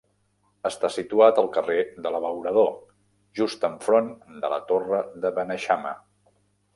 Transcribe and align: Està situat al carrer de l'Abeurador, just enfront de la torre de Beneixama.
Està 0.69 0.89
situat 0.93 1.41
al 1.41 1.49
carrer 1.57 1.83
de 2.05 2.13
l'Abeurador, 2.15 2.71
just 3.41 3.67
enfront 3.69 4.09
de 4.47 4.51
la 4.55 4.59
torre 4.73 5.03
de 5.27 5.33
Beneixama. 5.37 5.93